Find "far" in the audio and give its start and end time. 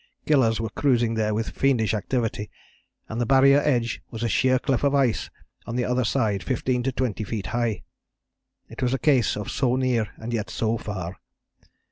10.79-11.17